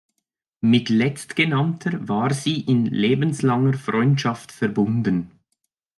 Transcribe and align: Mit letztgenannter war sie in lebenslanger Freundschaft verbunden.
Mit 0.61 0.89
letztgenannter 0.89 2.07
war 2.09 2.33
sie 2.33 2.61
in 2.61 2.87
lebenslanger 2.87 3.73
Freundschaft 3.77 4.51
verbunden. 4.51 5.29